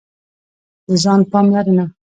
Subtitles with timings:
[0.87, 1.85] د ځان پاملرنه: